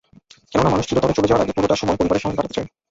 [0.51, 2.67] কেননা, মানুষ চিরতরে চলে যাওয়ার আগে পুরোটা সময় পরিবারের সঙ্গে কাটাতে চায়।